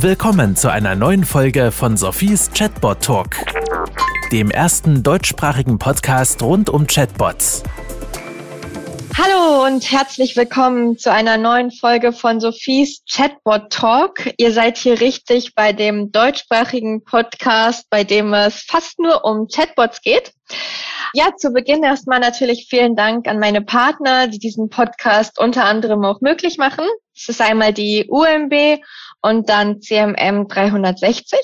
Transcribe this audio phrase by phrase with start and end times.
[0.00, 3.36] Willkommen zu einer neuen Folge von Sophies Chatbot Talk,
[4.30, 7.62] dem ersten deutschsprachigen Podcast rund um Chatbots.
[9.18, 14.30] Hallo und herzlich willkommen zu einer neuen Folge von Sophies Chatbot Talk.
[14.36, 20.02] Ihr seid hier richtig bei dem deutschsprachigen Podcast, bei dem es fast nur um Chatbots
[20.02, 20.34] geht.
[21.14, 26.04] Ja, zu Beginn erstmal natürlich vielen Dank an meine Partner, die diesen Podcast unter anderem
[26.04, 26.84] auch möglich machen.
[27.16, 28.82] Es ist einmal die UMB
[29.22, 31.38] und dann CMM 360.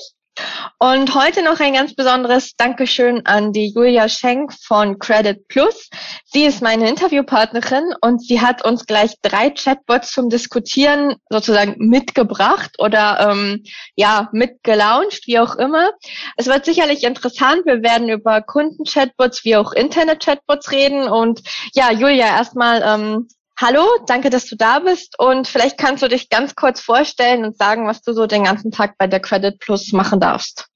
[0.79, 5.89] Und heute noch ein ganz besonderes Dankeschön an die Julia Schenk von Credit Plus.
[6.25, 12.71] Sie ist meine Interviewpartnerin und sie hat uns gleich drei Chatbots zum Diskutieren sozusagen mitgebracht
[12.79, 13.63] oder ähm,
[13.95, 15.91] ja mitgelauncht, wie auch immer.
[16.35, 17.65] Es wird sicherlich interessant.
[17.65, 21.07] Wir werden über Kunden-Chatbots wie auch Internet-Chatbots reden.
[21.07, 21.41] Und
[21.73, 23.27] ja, Julia, erstmal ähm,
[23.65, 27.57] Hallo, danke, dass du da bist und vielleicht kannst du dich ganz kurz vorstellen und
[27.57, 30.67] sagen, was du so den ganzen Tag bei der Credit Plus machen darfst.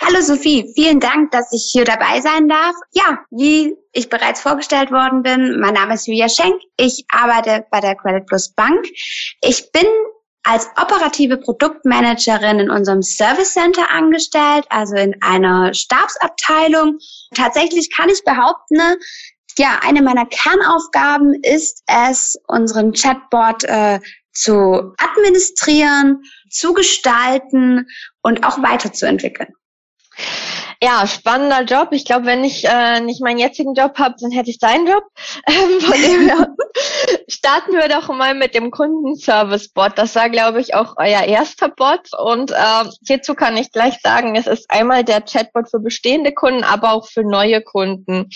[0.00, 2.76] Hallo Sophie, vielen Dank, dass ich hier dabei sein darf.
[2.92, 6.62] Ja, wie ich bereits vorgestellt worden bin, mein Name ist Julia Schenk.
[6.76, 8.86] Ich arbeite bei der Credit Plus Bank.
[9.40, 9.86] Ich bin
[10.44, 16.98] als operative Produktmanagerin in unserem Service Center angestellt, also in einer Stabsabteilung.
[17.34, 18.80] Tatsächlich kann ich behaupten,
[19.58, 24.00] ja, eine meiner Kernaufgaben ist es, unseren Chatbot äh,
[24.32, 27.86] zu administrieren, zu gestalten
[28.22, 29.48] und auch weiterzuentwickeln.
[30.82, 31.88] Ja, spannender Job.
[31.92, 35.04] Ich glaube, wenn ich äh, nicht meinen jetzigen Job habe, dann hätte ich deinen Job.
[35.48, 36.48] Ähm, von dem her
[37.28, 39.92] starten wir doch mal mit dem Kundenservice-Bot.
[39.96, 42.10] Das war, glaube ich, auch euer erster Bot.
[42.18, 46.64] Und äh, hierzu kann ich gleich sagen, es ist einmal der Chatbot für bestehende Kunden,
[46.64, 48.28] aber auch für neue Kunden.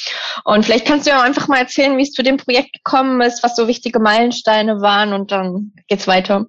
[0.44, 3.42] Und vielleicht kannst du ja einfach mal erzählen, wie es zu dem Projekt gekommen ist,
[3.42, 6.46] was so wichtige Meilensteine waren und dann geht's weiter.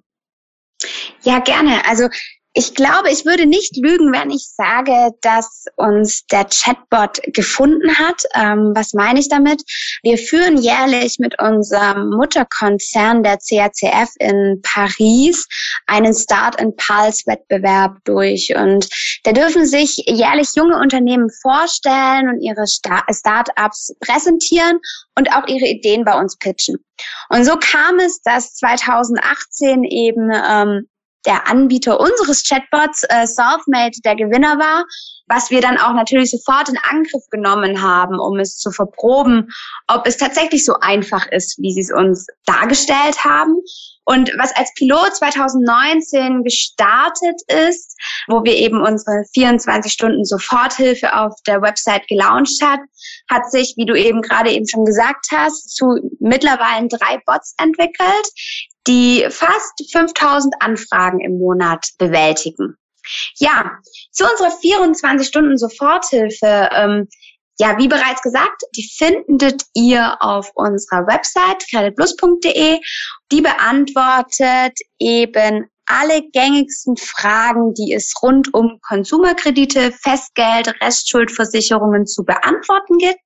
[1.22, 1.82] Ja, gerne.
[1.88, 2.08] Also
[2.54, 8.22] ich glaube, ich würde nicht lügen, wenn ich sage, dass uns der Chatbot gefunden hat.
[8.34, 9.62] Ähm, was meine ich damit?
[10.02, 15.46] Wir führen jährlich mit unserem Mutterkonzern der CACF in Paris
[15.86, 18.54] einen Start and Pulse Wettbewerb durch.
[18.54, 18.86] Und
[19.24, 24.78] da dürfen sich jährlich junge Unternehmen vorstellen und ihre Start-ups präsentieren
[25.16, 26.76] und auch ihre Ideen bei uns pitchen.
[27.30, 30.88] Und so kam es, dass 2018 eben ähm,
[31.26, 34.84] der Anbieter unseres Chatbots, äh, Solvemate, der Gewinner war,
[35.28, 39.48] was wir dann auch natürlich sofort in Angriff genommen haben, um es zu verproben,
[39.88, 43.56] ob es tatsächlich so einfach ist, wie sie es uns dargestellt haben.
[44.04, 47.96] Und was als Pilot 2019 gestartet ist,
[48.26, 52.80] wo wir eben unsere 24 Stunden Soforthilfe auf der Website gelauncht hat,
[53.30, 58.26] hat sich, wie du eben gerade eben schon gesagt hast, zu mittlerweile drei Bots entwickelt,
[58.86, 62.76] die fast 5000 Anfragen im Monat bewältigen.
[63.36, 63.78] Ja,
[64.10, 66.68] zu unserer 24 Stunden Soforthilfe.
[66.72, 67.08] Ähm,
[67.58, 72.80] ja, wie bereits gesagt, die findet ihr auf unserer Website creditplus.de.
[73.30, 82.98] Die beantwortet eben alle gängigsten Fragen, die es rund um Konsumerkredite, Festgeld, Restschuldversicherungen zu beantworten
[82.98, 83.20] gibt.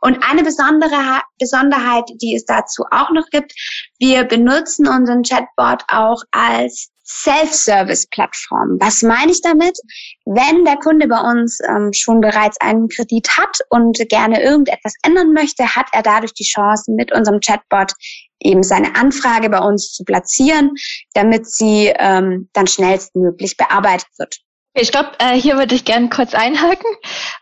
[0.00, 3.52] Und eine besondere Besonderheit, die es dazu auch noch gibt,
[3.98, 8.78] wir benutzen unseren Chatbot auch als Self-Service-Plattform.
[8.80, 9.76] Was meine ich damit?
[10.24, 15.32] Wenn der Kunde bei uns ähm, schon bereits einen Kredit hat und gerne irgendetwas ändern
[15.32, 17.92] möchte, hat er dadurch die Chance, mit unserem Chatbot
[18.40, 20.70] eben seine Anfrage bei uns zu platzieren,
[21.14, 24.38] damit sie ähm, dann schnellstmöglich bearbeitet wird.
[24.74, 26.90] Ich glaube, äh, hier würde ich gerne kurz einhaken.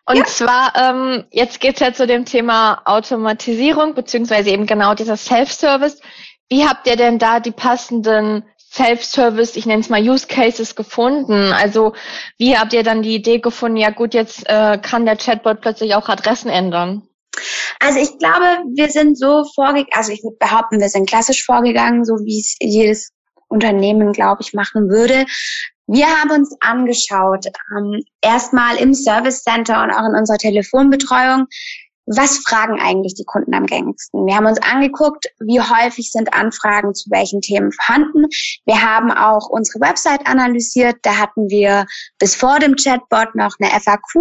[0.06, 0.24] Und ja.
[0.24, 6.00] zwar, ähm, jetzt geht es ja zu dem Thema Automatisierung, beziehungsweise eben genau dieser Self-Service.
[6.48, 11.52] Wie habt ihr denn da die passenden Self-Service, ich nenne es mal Use Cases gefunden?
[11.52, 11.94] Also
[12.38, 15.94] wie habt ihr dann die Idee gefunden, ja gut, jetzt äh, kann der Chatbot plötzlich
[15.94, 17.02] auch Adressen ändern?
[17.80, 22.04] Also ich glaube, wir sind so vorgegangen, also ich würde behaupten, wir sind klassisch vorgegangen,
[22.04, 23.12] so wie es jedes
[23.48, 25.26] Unternehmen, glaube ich, machen würde.
[25.86, 27.46] Wir haben uns angeschaut,
[27.76, 31.46] ähm, erstmal im Service Center und auch in unserer Telefonbetreuung,
[32.16, 34.26] was fragen eigentlich die Kunden am gängigsten?
[34.26, 38.26] Wir haben uns angeguckt, wie häufig sind Anfragen zu welchen Themen vorhanden.
[38.66, 40.96] Wir haben auch unsere Website analysiert.
[41.02, 41.86] Da hatten wir
[42.18, 44.16] bis vor dem Chatbot noch eine FAQ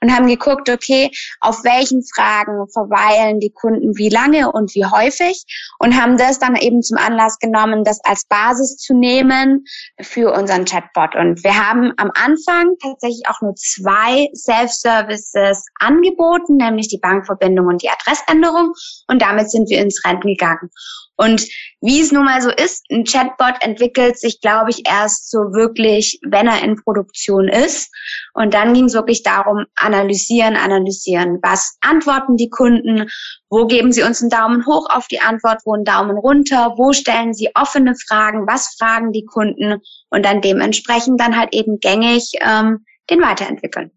[0.00, 1.10] und haben geguckt, okay,
[1.40, 5.44] auf welchen Fragen verweilen die Kunden wie lange und wie häufig
[5.80, 9.64] und haben das dann eben zum Anlass genommen, das als Basis zu nehmen
[10.00, 11.16] für unseren Chatbot.
[11.16, 17.66] Und wir haben am Anfang tatsächlich auch nur zwei Self-Services angeboten, nämlich die Bank Bankverbindung
[17.66, 18.72] und die Adressänderung.
[19.08, 20.70] Und damit sind wir ins Rennen gegangen.
[21.16, 21.46] Und
[21.80, 26.18] wie es nun mal so ist, ein Chatbot entwickelt sich, glaube ich, erst so wirklich,
[26.28, 27.94] wenn er in Produktion ist.
[28.32, 31.38] Und dann ging es wirklich darum, analysieren, analysieren.
[31.42, 33.08] Was antworten die Kunden?
[33.48, 35.60] Wo geben sie uns einen Daumen hoch auf die Antwort?
[35.64, 36.74] Wo einen Daumen runter?
[36.76, 38.48] Wo stellen sie offene Fragen?
[38.48, 39.80] Was fragen die Kunden?
[40.10, 43.92] Und dann dementsprechend dann halt eben gängig ähm, den weiterentwickeln.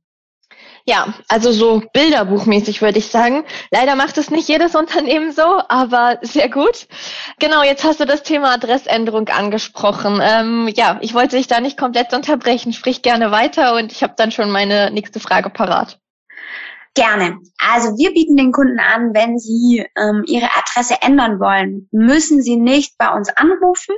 [0.90, 3.44] Ja, also so Bilderbuchmäßig würde ich sagen.
[3.72, 6.88] Leider macht es nicht jedes Unternehmen so, aber sehr gut.
[7.40, 10.22] Genau, jetzt hast du das Thema Adressänderung angesprochen.
[10.24, 12.72] Ähm, ja, ich wollte dich da nicht komplett unterbrechen.
[12.72, 16.00] Sprich gerne weiter und ich habe dann schon meine nächste Frage parat.
[16.96, 17.38] Gerne.
[17.60, 22.56] Also wir bieten den Kunden an, wenn sie ähm, ihre Adresse ändern wollen, müssen sie
[22.56, 23.94] nicht bei uns anrufen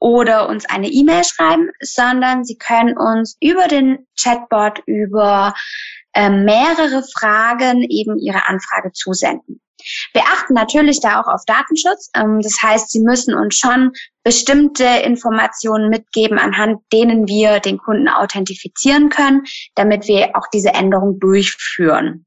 [0.00, 5.54] oder uns eine E-Mail schreiben, sondern sie können uns über den Chatbot, über
[6.12, 9.60] äh, mehrere Fragen eben ihre Anfrage zusenden.
[10.12, 12.10] Wir achten natürlich da auch auf Datenschutz.
[12.14, 13.92] Ähm, das heißt, Sie müssen uns schon
[14.24, 19.44] bestimmte Informationen mitgeben, anhand denen wir den Kunden authentifizieren können,
[19.74, 22.26] damit wir auch diese Änderung durchführen.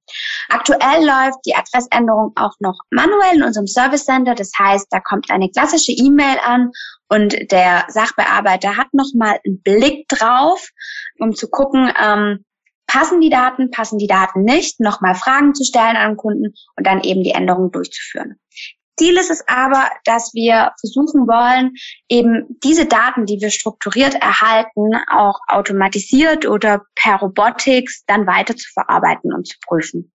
[0.49, 4.33] Aktuell läuft die Adressänderung auch noch manuell in unserem Service Center.
[4.33, 6.71] Das heißt, da kommt eine klassische E-Mail an
[7.07, 10.69] und der Sachbearbeiter hat nochmal einen Blick drauf,
[11.19, 12.45] um zu gucken, ähm,
[12.91, 16.85] passen die Daten, passen die Daten nicht, nochmal Fragen zu stellen an den Kunden und
[16.85, 18.35] dann eben die Änderungen durchzuführen.
[18.99, 21.73] Ziel ist es aber, dass wir versuchen wollen,
[22.09, 28.69] eben diese Daten, die wir strukturiert erhalten, auch automatisiert oder per Robotics dann weiter zu
[28.73, 30.11] verarbeiten und zu prüfen.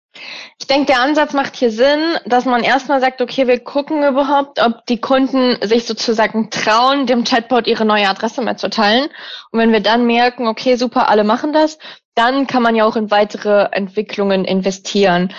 [0.59, 4.59] Ich denke, der Ansatz macht hier Sinn, dass man erstmal sagt, okay, wir gucken überhaupt,
[4.59, 9.09] ob die Kunden sich sozusagen trauen, dem Chatbot ihre neue Adresse mitzuteilen.
[9.51, 11.77] Und wenn wir dann merken, okay, super, alle machen das,
[12.15, 15.33] dann kann man ja auch in weitere Entwicklungen investieren.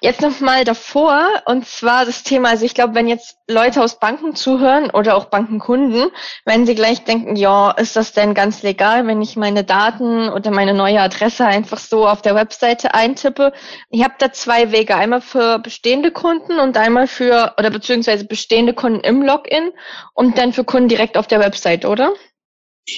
[0.00, 4.34] Jetzt nochmal davor, und zwar das Thema, also ich glaube, wenn jetzt Leute aus Banken
[4.34, 6.10] zuhören oder auch Bankenkunden,
[6.44, 10.50] wenn sie gleich denken, ja, ist das denn ganz legal, wenn ich meine Daten oder
[10.50, 13.52] meine neue Adresse einfach so auf der Webseite eintippe?
[13.88, 18.74] Ich habe da zwei Wege, einmal für bestehende Kunden und einmal für, oder beziehungsweise bestehende
[18.74, 19.72] Kunden im Login
[20.12, 22.12] und dann für Kunden direkt auf der Website, oder?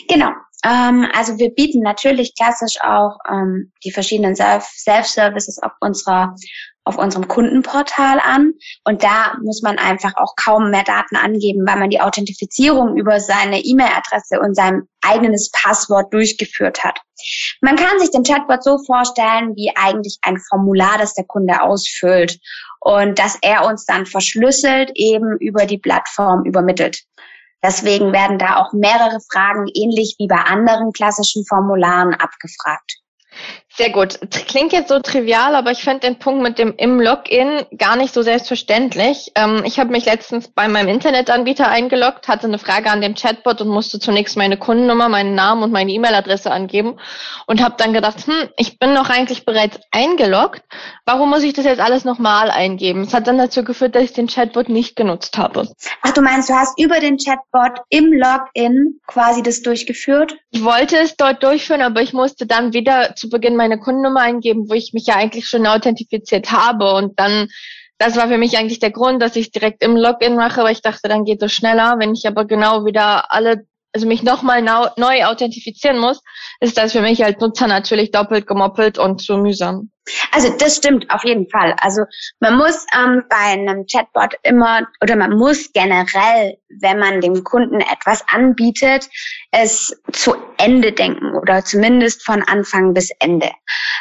[0.09, 0.31] Genau,
[0.65, 6.35] ähm, also wir bieten natürlich klassisch auch ähm, die verschiedenen Self-Services auf unserer
[6.85, 8.55] auf unserem Kundenportal an.
[8.85, 13.21] Und da muss man einfach auch kaum mehr Daten angeben, weil man die Authentifizierung über
[13.21, 16.99] seine E-Mail-Adresse und sein eigenes Passwort durchgeführt hat.
[17.61, 22.39] Man kann sich den Chatbot so vorstellen, wie eigentlich ein Formular, das der Kunde ausfüllt
[22.81, 27.03] und dass er uns dann verschlüsselt eben über die Plattform übermittelt.
[27.63, 33.01] Deswegen werden da auch mehrere Fragen ähnlich wie bei anderen klassischen Formularen abgefragt.
[33.73, 34.19] Sehr gut.
[34.49, 38.13] Klingt jetzt so trivial, aber ich fand den Punkt mit dem im Login gar nicht
[38.13, 39.31] so selbstverständlich.
[39.37, 43.61] Ähm, ich habe mich letztens bei meinem Internetanbieter eingeloggt, hatte eine Frage an dem Chatbot
[43.61, 46.99] und musste zunächst meine Kundennummer, meinen Namen und meine E-Mail-Adresse angeben
[47.47, 50.63] und habe dann gedacht, hm, ich bin doch eigentlich bereits eingeloggt.
[51.07, 53.03] Warum muss ich das jetzt alles nochmal eingeben?
[53.03, 55.69] Es hat dann dazu geführt, dass ich den Chatbot nicht genutzt habe.
[56.03, 60.37] Ach, du meinst, du hast über den Chatbot im Login quasi das durchgeführt?
[60.51, 64.69] Ich wollte es dort durchführen, aber ich musste dann wieder zu Beginn meine Kundennummer eingeben,
[64.69, 66.93] wo ich mich ja eigentlich schon authentifiziert habe.
[66.95, 67.49] Und dann,
[67.99, 70.83] das war für mich eigentlich der Grund, dass ich direkt im Login mache, weil ich
[70.83, 71.97] dachte, dann geht es schneller.
[71.99, 76.21] Wenn ich aber genau wieder alle, also mich nochmal neu authentifizieren muss,
[76.61, 79.91] ist das für mich als Nutzer natürlich doppelt gemoppelt und zu mühsam.
[80.33, 81.75] Also das stimmt auf jeden Fall.
[81.81, 82.05] Also
[82.41, 87.81] man muss ähm, bei einem Chatbot immer oder man muss generell, wenn man dem Kunden
[87.81, 89.09] etwas anbietet,
[89.51, 93.51] es zu Ende denken oder zumindest von Anfang bis Ende.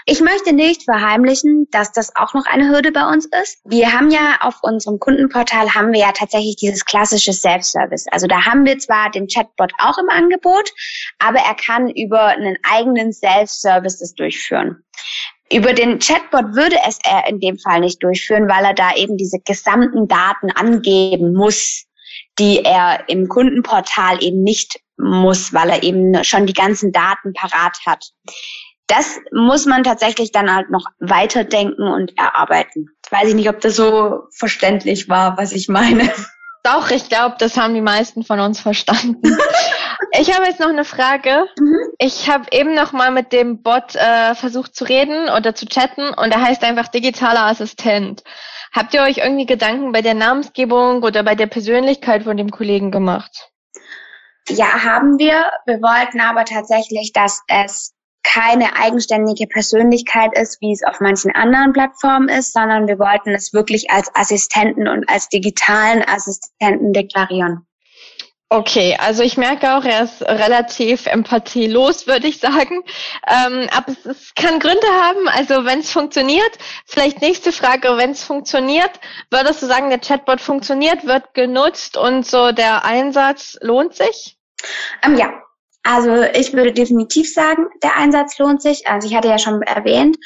[0.06, 3.60] Ich möchte nicht verheimlichen, dass das auch noch eine Hürde bei uns ist.
[3.66, 8.06] Wir haben ja auf unserem Kundenportal haben wir ja tatsächlich dieses klassische Self-Service.
[8.12, 10.72] Also da haben wir zwar den Chatbot auch im Angebot,
[11.20, 14.84] aber er kann über einen eigenen Self-Service das durchführen.
[15.52, 19.18] Über den Chatbot würde es er in dem Fall nicht durchführen, weil er da eben
[19.18, 21.86] diese gesamten Daten angeben muss,
[22.38, 27.78] die er im Kundenportal eben nicht muss, weil er eben schon die ganzen Daten parat
[27.86, 28.06] hat.
[28.88, 32.88] Das muss man tatsächlich dann halt noch weiterdenken und erarbeiten.
[32.98, 36.12] Jetzt weiß ich nicht, ob das so verständlich war, was ich meine.
[36.64, 39.22] Doch, ich glaube, das haben die meisten von uns verstanden.
[40.12, 41.46] ich habe jetzt noch eine Frage.
[41.60, 41.78] Mhm.
[41.98, 46.10] Ich habe eben noch mal mit dem Bot äh, versucht zu reden oder zu chatten
[46.10, 48.24] und er heißt einfach digitaler Assistent.
[48.74, 52.92] Habt ihr euch irgendwie Gedanken bei der Namensgebung oder bei der Persönlichkeit von dem Kollegen
[52.92, 53.52] gemacht?
[54.48, 55.46] Ja, haben wir.
[55.66, 61.74] Wir wollten aber tatsächlich, dass es keine eigenständige Persönlichkeit ist, wie es auf manchen anderen
[61.74, 67.66] Plattformen ist, sondern wir wollten es wirklich als Assistenten und als digitalen Assistenten deklarieren.
[68.52, 72.84] Okay, also ich merke auch, er ist relativ empathielos, würde ich sagen.
[73.28, 75.28] Ähm, aber es, es, kann Gründe haben.
[75.28, 76.50] Also wenn es funktioniert,
[76.88, 78.90] vielleicht nächste Frage, wenn es funktioniert,
[79.30, 84.40] würdest du sagen, der Chatbot funktioniert, wird genutzt und so der Einsatz lohnt sich?
[85.04, 85.32] Ähm, ja,
[85.84, 88.88] also ich würde definitiv sagen, der Einsatz lohnt sich.
[88.88, 90.18] Also ich hatte ja schon erwähnt,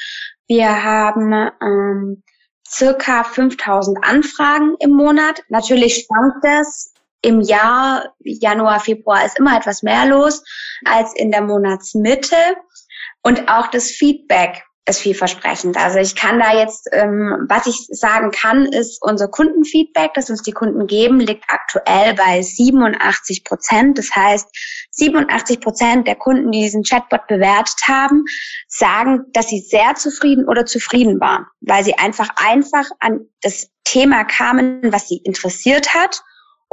[0.48, 2.22] wir haben ähm,
[2.66, 5.42] circa 5000 Anfragen im Monat.
[5.50, 6.93] Natürlich schwankt das
[7.24, 10.44] im Jahr, Januar, Februar ist immer etwas mehr los
[10.84, 12.36] als in der Monatsmitte.
[13.22, 15.78] Und auch das Feedback ist vielversprechend.
[15.78, 20.42] Also ich kann da jetzt, ähm, was ich sagen kann, ist unser Kundenfeedback, das uns
[20.42, 23.96] die Kunden geben, liegt aktuell bei 87 Prozent.
[23.96, 24.46] Das heißt,
[24.90, 28.24] 87 Prozent der Kunden, die diesen Chatbot bewertet haben,
[28.68, 34.24] sagen, dass sie sehr zufrieden oder zufrieden waren, weil sie einfach einfach an das Thema
[34.24, 36.22] kamen, was sie interessiert hat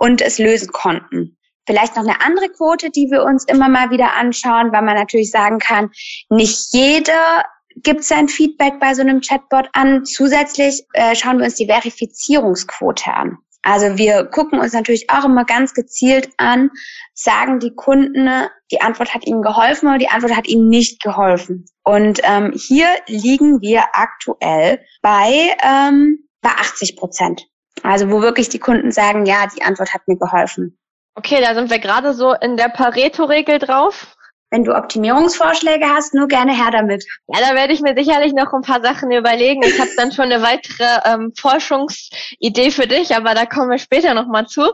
[0.02, 1.38] und es lösen konnten.
[1.68, 5.30] Vielleicht noch eine andere Quote, die wir uns immer mal wieder anschauen, weil man natürlich
[5.30, 5.92] sagen kann,
[6.30, 10.04] nicht jeder gibt sein Feedback bei so einem Chatbot an.
[10.04, 13.38] Zusätzlich äh, schauen wir uns die Verifizierungsquote an.
[13.62, 16.72] Also wir gucken uns natürlich auch immer ganz gezielt an,
[17.14, 18.28] sagen die Kunden,
[18.72, 21.66] die Antwort hat ihnen geholfen oder die Antwort hat ihnen nicht geholfen.
[21.84, 27.51] Und ähm, hier liegen wir aktuell bei, ähm, bei 80 Prozent.
[27.84, 30.78] Also wo wirklich die Kunden sagen, ja, die Antwort hat mir geholfen.
[31.16, 34.16] Okay, da sind wir gerade so in der Pareto-Regel drauf.
[34.54, 37.06] Wenn du Optimierungsvorschläge hast, nur gerne her damit.
[37.28, 39.64] Ja, da werde ich mir sicherlich noch ein paar Sachen überlegen.
[39.64, 44.14] Ich habe dann schon eine weitere ähm, Forschungsidee für dich, aber da kommen wir später
[44.14, 44.74] nochmal zu.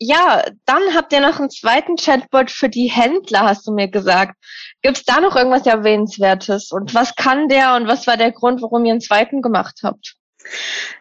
[0.00, 4.34] Ja, dann habt ihr noch einen zweiten Chatbot für die Händler, hast du mir gesagt.
[4.82, 6.72] Gibt es da noch irgendwas Erwähnenswertes?
[6.72, 10.16] Und was kann der und was war der Grund, warum ihr einen zweiten gemacht habt?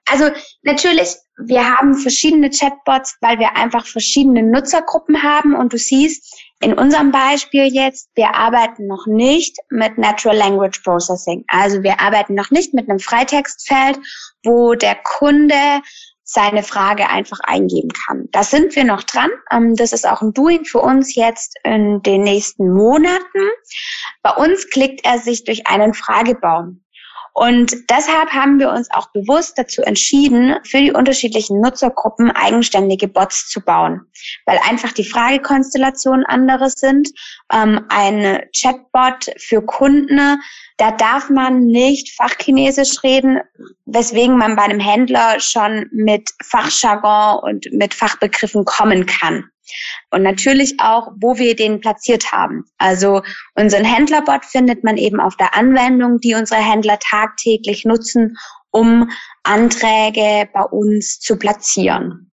[0.06, 0.30] Also
[0.64, 6.74] natürlich, wir haben verschiedene Chatbots, weil wir einfach verschiedene Nutzergruppen haben und du siehst, in
[6.74, 11.44] unserem Beispiel jetzt, wir arbeiten noch nicht mit Natural Language Processing.
[11.48, 13.98] Also wir arbeiten noch nicht mit einem Freitextfeld,
[14.44, 15.82] wo der Kunde
[16.24, 18.30] seine Frage einfach eingeben kann.
[18.32, 19.30] Da sind wir noch dran.
[19.52, 23.50] Ähm, das ist auch ein Doing für uns jetzt in den nächsten Monaten.
[24.22, 26.84] Bei uns klickt er sich durch einen Fragebaum.
[27.34, 33.48] Und deshalb haben wir uns auch bewusst dazu entschieden, für die unterschiedlichen Nutzergruppen eigenständige Bots
[33.48, 34.02] zu bauen,
[34.46, 37.10] weil einfach die Fragekonstellationen andere sind.
[37.52, 40.42] Ähm, ein Chatbot für Kunden,
[40.78, 43.40] da darf man nicht Fachchinesisch reden,
[43.86, 49.46] weswegen man bei einem Händler schon mit Fachjargon und mit Fachbegriffen kommen kann.
[50.12, 52.66] Und natürlich auch, wo wir den platziert haben.
[52.78, 53.22] Also
[53.56, 58.38] unseren Händlerbot findet man eben auf der Anwendung, die unsere Händler tagtäglich nutzen,
[58.72, 59.10] um
[59.44, 62.32] Anträge bei uns zu platzieren.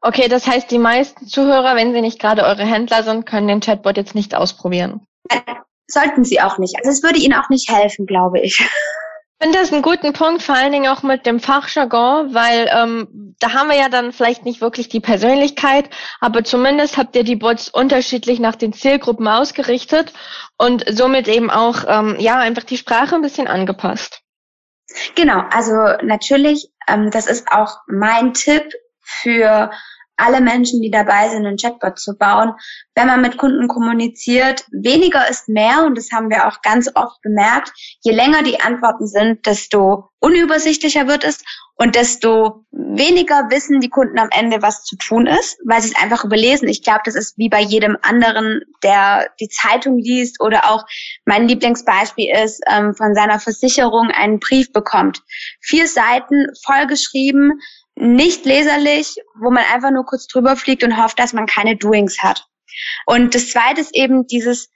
[0.00, 3.60] Okay, das heißt, die meisten Zuhörer, wenn sie nicht gerade eure Händler sind, können den
[3.60, 5.00] Chatbot jetzt nicht ausprobieren.
[5.88, 6.76] Sollten sie auch nicht.
[6.76, 8.58] Also es würde ihnen auch nicht helfen, glaube ich.
[9.40, 13.36] Ich finde das einen guten Punkt, vor allen Dingen auch mit dem Fachjargon, weil ähm,
[13.38, 17.36] da haben wir ja dann vielleicht nicht wirklich die Persönlichkeit, aber zumindest habt ihr die
[17.36, 20.12] Bots unterschiedlich nach den Zielgruppen ausgerichtet
[20.56, 24.22] und somit eben auch ähm, ja einfach die Sprache ein bisschen angepasst.
[25.14, 28.64] Genau, also natürlich, ähm, das ist auch mein Tipp
[29.00, 29.70] für
[30.18, 32.52] alle Menschen, die dabei sind, einen Chatbot zu bauen.
[32.94, 37.22] Wenn man mit Kunden kommuniziert, weniger ist mehr und das haben wir auch ganz oft
[37.22, 37.72] bemerkt.
[38.02, 41.42] Je länger die Antworten sind, desto unübersichtlicher wird es
[41.76, 46.02] und desto weniger wissen die Kunden am Ende, was zu tun ist, weil sie es
[46.02, 46.66] einfach überlesen.
[46.66, 50.84] Ich glaube, das ist wie bei jedem anderen, der die Zeitung liest oder auch
[51.24, 55.22] mein Lieblingsbeispiel ist, ähm, von seiner Versicherung einen Brief bekommt.
[55.60, 57.60] Vier Seiten vollgeschrieben,
[58.00, 62.22] nicht leserlich, wo man einfach nur kurz drüber fliegt und hofft, dass man keine Doings
[62.22, 62.46] hat.
[63.06, 64.70] Und das zweite ist eben dieses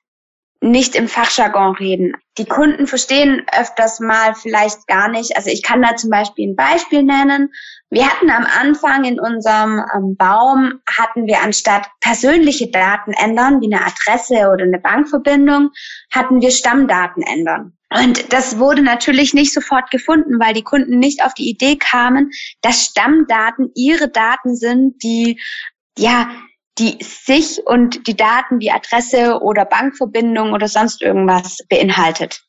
[0.62, 2.12] nicht im Fachjargon reden.
[2.38, 5.37] Die Kunden verstehen öfters mal vielleicht gar nicht.
[5.37, 7.52] Also ich kann da zum Beispiel ein Beispiel nennen.
[7.90, 13.75] Wir hatten am Anfang in unserem ähm, Baum, hatten wir anstatt persönliche Daten ändern, wie
[13.75, 15.71] eine Adresse oder eine Bankverbindung,
[16.11, 17.76] hatten wir Stammdaten ändern.
[17.95, 22.31] Und das wurde natürlich nicht sofort gefunden, weil die Kunden nicht auf die Idee kamen,
[22.62, 25.38] dass Stammdaten ihre Daten sind, die
[25.99, 26.31] ja
[26.78, 32.40] die sich und die Daten wie Adresse oder Bankverbindung oder sonst irgendwas beinhaltet.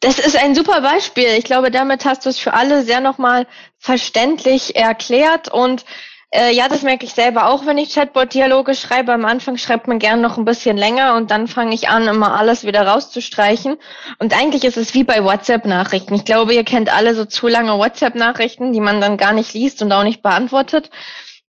[0.00, 1.28] Das ist ein super Beispiel.
[1.36, 3.46] Ich glaube, damit hast du es für alle sehr nochmal
[3.78, 5.84] verständlich erklärt und
[6.32, 9.12] Äh, ja, das merke ich selber auch, wenn ich Chatbot-Dialoge schreibe.
[9.12, 12.38] Am Anfang schreibt man gern noch ein bisschen länger und dann fange ich an, immer
[12.38, 13.78] alles wieder rauszustreichen.
[14.20, 16.14] Und eigentlich ist es wie bei WhatsApp-Nachrichten.
[16.14, 19.82] Ich glaube, ihr kennt alle so zu lange WhatsApp-Nachrichten, die man dann gar nicht liest
[19.82, 20.90] und auch nicht beantwortet.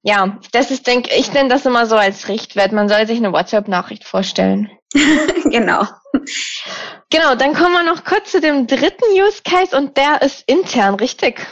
[0.03, 2.72] Ja, das ist, denke ich, nenne das immer so als Richtwert.
[2.72, 4.72] Man soll sich eine WhatsApp-Nachricht vorstellen.
[5.46, 5.86] genau.
[7.10, 10.96] Genau, dann kommen wir noch kurz zu dem dritten Use Case und der ist intern,
[10.96, 11.46] richtig?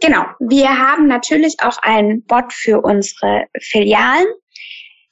[0.00, 0.24] Genau.
[0.40, 4.26] Wir haben natürlich auch einen Bot für unsere Filialen.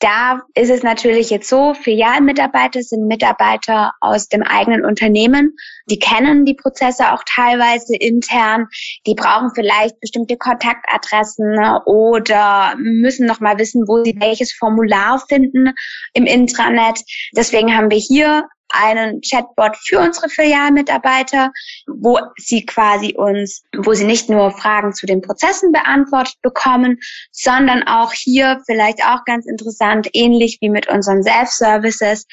[0.01, 5.57] Da ist es natürlich jetzt so, Filialmitarbeiter sind Mitarbeiter aus dem eigenen Unternehmen.
[5.89, 8.67] Die kennen die Prozesse auch teilweise intern.
[9.07, 15.73] Die brauchen vielleicht bestimmte Kontaktadressen oder müssen noch mal wissen, wo sie welches Formular finden
[16.13, 17.01] im Intranet.
[17.37, 18.49] Deswegen haben wir hier
[18.83, 21.51] einen Chatbot für unsere Filialmitarbeiter,
[21.87, 26.99] wo sie quasi uns, wo sie nicht nur Fragen zu den Prozessen beantwortet bekommen,
[27.31, 32.27] sondern auch hier vielleicht auch ganz interessant, ähnlich wie mit unseren Self-Services,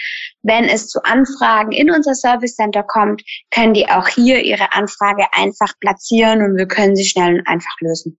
[0.44, 5.26] wenn es zu Anfragen in unser Service Center kommt, können die auch hier ihre Anfrage
[5.34, 8.18] einfach platzieren und wir können sie schnell und einfach lösen.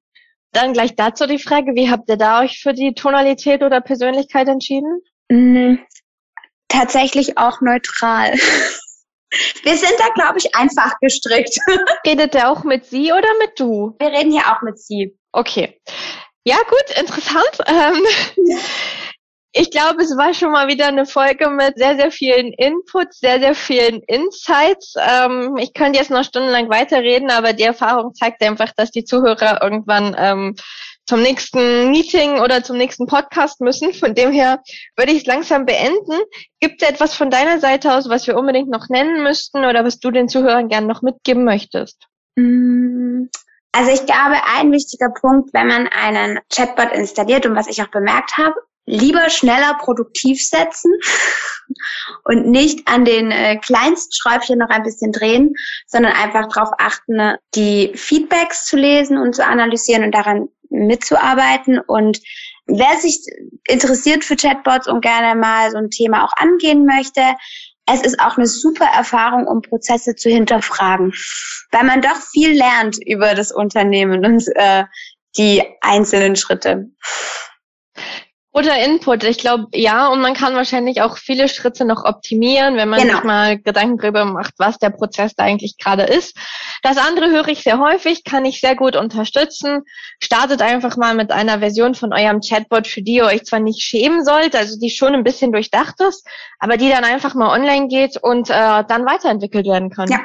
[0.53, 4.49] Dann gleich dazu die Frage, wie habt ihr da euch für die Tonalität oder Persönlichkeit
[4.49, 5.01] entschieden?
[6.73, 8.33] Tatsächlich auch neutral.
[9.63, 11.57] Wir sind da, glaube ich, einfach gestrickt.
[12.07, 13.95] Redet der auch mit Sie oder mit du?
[13.99, 15.17] Wir reden hier auch mit Sie.
[15.33, 15.81] Okay.
[16.45, 17.59] Ja, gut, interessant.
[17.67, 18.03] Ähm,
[19.53, 23.39] ich glaube, es war schon mal wieder eine Folge mit sehr, sehr vielen Inputs, sehr,
[23.41, 24.95] sehr vielen Insights.
[24.99, 29.63] Ähm, ich könnte jetzt noch stundenlang weiterreden, aber die Erfahrung zeigt einfach, dass die Zuhörer
[29.63, 30.57] irgendwann ähm,
[31.07, 33.93] zum nächsten Meeting oder zum nächsten Podcast müssen.
[33.93, 34.63] Von dem her
[34.97, 36.21] würde ich es langsam beenden.
[36.61, 39.99] Gibt es etwas von deiner Seite aus, was wir unbedingt noch nennen müssten oder was
[39.99, 42.07] du den Zuhörern gerne noch mitgeben möchtest?
[42.37, 43.25] Mm,
[43.73, 47.91] also ich glaube, ein wichtiger Punkt, wenn man einen Chatbot installiert und was ich auch
[47.91, 48.55] bemerkt habe,
[48.85, 50.93] lieber schneller produktiv setzen
[52.25, 55.55] und nicht an den äh, kleinsten Schräubchen noch ein bisschen drehen,
[55.87, 61.79] sondern einfach darauf achten, die Feedbacks zu lesen und zu analysieren und daran mitzuarbeiten.
[61.79, 62.21] Und
[62.67, 63.25] wer sich
[63.67, 67.23] interessiert für Chatbots und gerne mal so ein Thema auch angehen möchte,
[67.87, 71.13] es ist auch eine super Erfahrung, um Prozesse zu hinterfragen,
[71.73, 74.85] weil man doch viel lernt über das Unternehmen und äh,
[75.37, 76.91] die einzelnen Schritte.
[78.55, 79.25] Oder Input.
[79.25, 83.15] Ich glaube, ja, und man kann wahrscheinlich auch viele Schritte noch optimieren, wenn man genau.
[83.15, 86.37] sich mal Gedanken darüber macht, was der Prozess da eigentlich gerade ist.
[86.83, 89.85] Das andere höre ich sehr häufig, kann ich sehr gut unterstützen.
[90.23, 93.81] Startet einfach mal mit einer Version von eurem Chatbot, für die ihr euch zwar nicht
[93.81, 96.27] schämen sollt, also die schon ein bisschen durchdacht ist,
[96.59, 100.11] aber die dann einfach mal online geht und äh, dann weiterentwickelt werden kann.
[100.11, 100.21] Ja,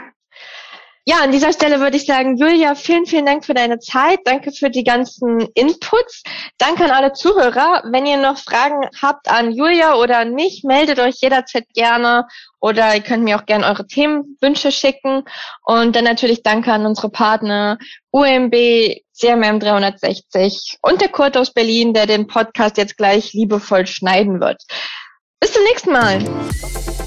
[1.10, 4.20] ja, an dieser Stelle würde ich sagen, Julia, vielen, vielen Dank für deine Zeit.
[4.26, 6.22] Danke für die ganzen Inputs.
[6.58, 7.84] Danke an alle Zuhörer.
[7.89, 12.28] Wenn ihr noch Fragen habt an Julia oder an mich, meldet euch jederzeit gerne
[12.60, 15.24] oder ihr könnt mir auch gerne eure Themenwünsche schicken.
[15.63, 17.78] Und dann natürlich danke an unsere Partner
[18.12, 18.54] UMB,
[19.13, 24.62] CMM 360 und der Kurt aus Berlin, der den Podcast jetzt gleich liebevoll schneiden wird.
[25.39, 27.07] Bis zum nächsten Mal.